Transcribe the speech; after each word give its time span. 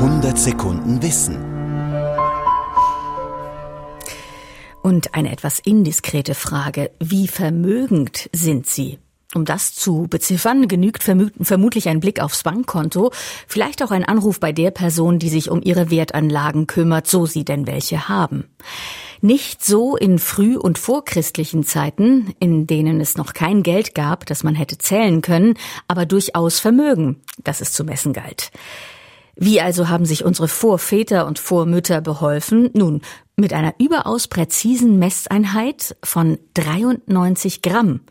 100 0.00 0.38
Sekunden 0.38 1.02
Wissen. 1.02 1.36
Und 4.82 5.14
eine 5.14 5.30
etwas 5.30 5.58
indiskrete 5.58 6.34
Frage. 6.34 6.90
Wie 7.00 7.28
vermögend 7.28 8.30
sind 8.32 8.66
Sie? 8.66 8.98
Um 9.34 9.44
das 9.44 9.74
zu 9.74 10.06
beziffern, 10.08 10.68
genügt 10.68 11.02
vermutlich 11.02 11.90
ein 11.90 12.00
Blick 12.00 12.22
aufs 12.22 12.44
Bankkonto, 12.44 13.10
vielleicht 13.46 13.82
auch 13.82 13.90
ein 13.90 14.06
Anruf 14.06 14.40
bei 14.40 14.52
der 14.52 14.70
Person, 14.70 15.18
die 15.18 15.28
sich 15.28 15.50
um 15.50 15.60
ihre 15.62 15.90
Wertanlagen 15.90 16.66
kümmert, 16.66 17.06
so 17.06 17.26
sie 17.26 17.44
denn 17.44 17.66
welche 17.66 18.08
haben. 18.08 18.48
Nicht 19.20 19.62
so 19.62 19.96
in 19.98 20.18
früh- 20.18 20.56
und 20.56 20.78
vorchristlichen 20.78 21.66
Zeiten, 21.66 22.34
in 22.40 22.66
denen 22.66 23.02
es 23.02 23.18
noch 23.18 23.34
kein 23.34 23.62
Geld 23.62 23.94
gab, 23.94 24.24
das 24.24 24.44
man 24.44 24.54
hätte 24.54 24.78
zählen 24.78 25.20
können, 25.20 25.58
aber 25.88 26.06
durchaus 26.06 26.58
Vermögen, 26.58 27.20
das 27.44 27.60
es 27.60 27.74
zu 27.74 27.84
messen 27.84 28.14
galt. 28.14 28.50
Wie 29.42 29.62
also 29.62 29.88
haben 29.88 30.04
sich 30.04 30.24
unsere 30.24 30.48
Vorväter 30.48 31.26
und 31.26 31.38
Vormütter 31.38 32.02
beholfen? 32.02 32.68
Nun, 32.74 33.00
mit 33.36 33.54
einer 33.54 33.74
überaus 33.78 34.28
präzisen 34.28 34.98
Messeinheit 34.98 35.96
von 36.04 36.38
93 36.54 37.62
Gramm 37.62 38.02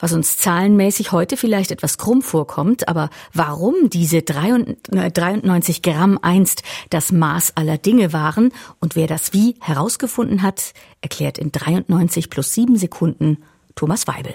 was 0.00 0.12
uns 0.12 0.36
zahlenmäßig 0.36 1.12
heute 1.12 1.36
vielleicht 1.36 1.72
etwas 1.72 1.98
krumm 1.98 2.22
vorkommt, 2.22 2.88
aber 2.88 3.10
warum 3.32 3.74
diese 3.90 4.22
93 4.22 5.82
Gramm 5.82 6.18
einst 6.22 6.62
das 6.90 7.10
Maß 7.10 7.56
aller 7.56 7.78
Dinge 7.78 8.12
waren 8.12 8.52
und 8.80 8.94
wer 8.94 9.08
das 9.08 9.32
wie 9.32 9.56
herausgefunden 9.60 10.42
hat, 10.42 10.72
erklärt 11.00 11.36
in 11.36 11.50
93 11.50 12.30
plus 12.30 12.54
7 12.54 12.76
Sekunden 12.76 13.38
Thomas 13.74 14.06
Weibel. 14.06 14.34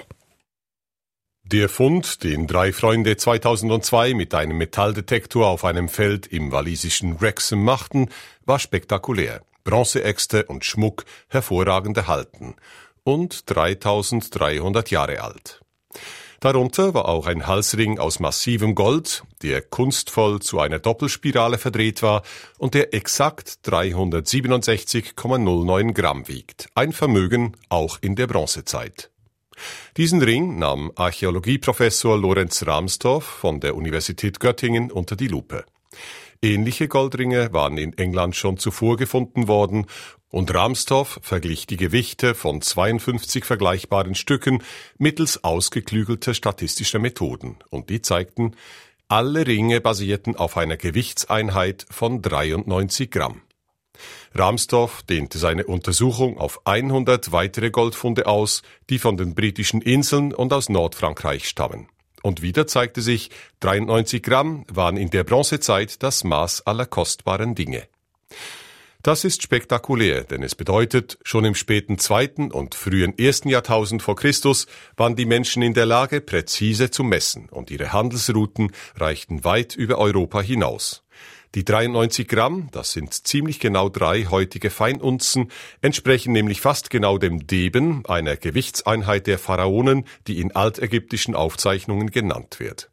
Der 1.46 1.70
Fund, 1.70 2.24
den 2.24 2.48
drei 2.48 2.72
Freunde 2.72 3.18
2002 3.18 4.14
mit 4.14 4.34
einem 4.34 4.58
Metalldetektor 4.58 5.48
auf 5.48 5.66
einem 5.66 5.90
Feld 5.90 6.26
im 6.26 6.52
walisischen 6.52 7.22
Wrexham 7.22 7.64
machten, 7.64 8.10
war 8.46 8.60
spektakulär. 8.60 9.42
Bronzeäxte 9.64 10.46
und 10.46 10.66
Schmuck 10.66 11.06
hervorragend 11.28 11.98
erhalten 11.98 12.56
und 13.04 13.50
3300 13.50 14.90
Jahre 14.90 15.22
alt. 15.22 15.62
Darunter 16.40 16.94
war 16.94 17.08
auch 17.08 17.26
ein 17.28 17.48
Halsring 17.48 18.00
aus 18.00 18.20
massivem 18.20 18.76
Gold, 18.76 19.24
der 19.42 19.62
kunstvoll 19.62 20.42
zu 20.42 20.60
einer 20.60 20.80
Doppelspirale 20.80 21.58
verdreht 21.58 22.04
war 22.04 22.24
und 22.58 22.74
der 22.74 22.94
exakt 22.94 23.60
367,09 23.66 25.94
Gramm 25.94 26.28
wiegt. 26.28 26.68
Ein 26.76 26.92
Vermögen 26.92 27.56
auch 27.70 27.98
in 28.02 28.18
der 28.18 28.28
Bronzezeit. 28.28 29.13
Diesen 29.98 30.22
Ring 30.22 30.58
nahm 30.60 30.92
Archäologieprofessor 30.96 32.18
Lorenz 32.18 32.66
Ramstorff 32.66 33.26
von 33.26 33.60
der 33.60 33.76
Universität 33.76 34.40
Göttingen 34.40 34.92
unter 34.92 35.16
die 35.16 35.28
Lupe. 35.28 35.66
Ähnliche 36.42 36.88
Goldringe 36.88 37.54
waren 37.54 37.78
in 37.78 37.98
England 37.98 38.36
schon 38.36 38.58
zuvor 38.58 38.98
gefunden 38.98 39.48
worden 39.48 39.86
und 40.30 40.54
Ramstorff 40.54 41.20
verglich 41.22 41.68
die 41.68 41.78
Gewichte 41.78 42.36
von 42.36 42.62
52 42.62 43.46
vergleichbaren 43.46 44.16
Stücken 44.16 44.64
mittels 44.98 45.44
ausgeklügelter 45.44 46.34
statistischer 46.34 47.00
Methoden 47.00 47.58
und 47.70 47.90
die 47.90 48.02
zeigten, 48.02 48.56
alle 49.08 49.46
Ringe 49.46 49.80
basierten 49.80 50.36
auf 50.36 50.58
einer 50.58 50.76
Gewichtseinheit 50.76 51.86
von 51.92 52.22
93 52.22 53.12
Gramm. 53.12 53.42
Ramstorff 54.36 55.04
dehnte 55.04 55.38
seine 55.38 55.66
Untersuchung 55.66 56.38
auf 56.38 56.66
100 56.66 57.32
weitere 57.32 57.70
Goldfunde 57.70 58.26
aus, 58.26 58.64
die 58.90 59.00
von 59.00 59.18
den 59.18 59.36
britischen 59.36 59.82
Inseln 59.82 60.34
und 60.34 60.52
aus 60.54 60.70
Nordfrankreich 60.70 61.48
stammen. 61.48 61.88
Und 62.24 62.42
wieder 62.42 62.68
zeigte 62.68 63.02
sich, 63.02 63.30
93 63.60 64.24
Gramm 64.24 64.66
waren 64.70 64.98
in 64.98 65.10
der 65.10 65.24
Bronzezeit 65.24 66.02
das 66.02 66.24
Maß 66.24 66.66
aller 66.66 66.86
kostbaren 66.86 67.54
Dinge. 67.54 67.88
Das 69.04 69.26
ist 69.26 69.44
spektakulär, 69.44 70.24
denn 70.24 70.44
es 70.44 70.56
bedeutet, 70.56 71.20
schon 71.24 71.44
im 71.44 71.56
späten 71.56 71.98
zweiten 71.98 72.54
und 72.54 72.74
frühen 72.74 73.20
ersten 73.20 73.50
Jahrtausend 73.50 74.02
vor 74.02 74.16
Christus 74.16 74.66
waren 74.96 75.18
die 75.18 75.26
Menschen 75.26 75.62
in 75.62 75.74
der 75.74 75.86
Lage, 75.86 76.22
präzise 76.22 76.90
zu 76.90 77.04
messen, 77.04 77.50
und 77.50 77.70
ihre 77.70 77.92
Handelsrouten 77.92 78.72
reichten 78.96 79.44
weit 79.44 79.76
über 79.76 79.98
Europa 79.98 80.40
hinaus. 80.40 81.04
Die 81.54 81.66
93 81.66 82.30
Gramm, 82.30 82.70
das 82.72 82.94
sind 82.94 83.14
ziemlich 83.14 83.60
genau 83.60 83.90
drei 83.90 84.24
heutige 84.24 84.70
Feinunzen, 84.70 85.52
entsprechen 85.82 86.32
nämlich 86.32 86.62
fast 86.62 86.90
genau 86.90 87.18
dem 87.18 87.46
Deben, 87.46 88.06
einer 88.06 88.38
Gewichtseinheit 88.38 89.28
der 89.28 89.38
Pharaonen, 89.38 90.06
die 90.28 90.40
in 90.40 90.56
altägyptischen 90.56 91.36
Aufzeichnungen 91.36 92.10
genannt 92.10 92.62
wird. 92.62 92.90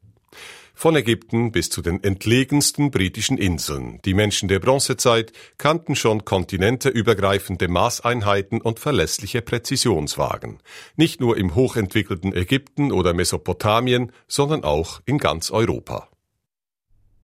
Von 0.81 0.97
Ägypten 0.97 1.53
bis 1.53 1.69
zu 1.69 1.83
den 1.83 2.03
entlegensten 2.03 2.91
britischen 2.91 3.37
Inseln. 3.37 4.01
Die 4.07 4.15
Menschen 4.15 4.49
der 4.49 4.61
Bronzezeit 4.61 5.31
kannten 5.59 5.95
schon 5.95 6.25
kontinenteübergreifende 6.25 7.69
Maßeinheiten 7.69 8.63
und 8.63 8.79
verlässliche 8.79 9.43
Präzisionswagen. 9.43 10.59
Nicht 10.97 11.21
nur 11.21 11.37
im 11.37 11.55
hochentwickelten 11.55 12.35
Ägypten 12.35 12.93
oder 12.93 13.13
Mesopotamien, 13.13 14.11
sondern 14.27 14.65
auch 14.65 15.03
in 15.05 15.19
ganz 15.19 15.51
Europa. 15.51 16.10